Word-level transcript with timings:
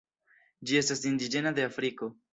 Ĝi 0.69 0.79
estas 0.81 1.05
indiĝena 1.13 1.55
de 1.61 1.69
Afriko. 1.73 2.11